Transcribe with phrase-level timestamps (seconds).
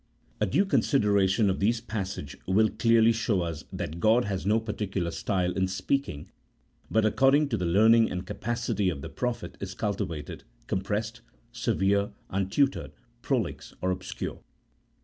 [0.39, 5.11] A due consideration of these passage will clearly show us that God has no particular
[5.11, 6.31] style in speaking,
[6.89, 12.13] but, accord ing to the learning and capacity of the prophet, is cultivated, compressed, severe,
[12.31, 14.39] untutored, prolix, or obscure.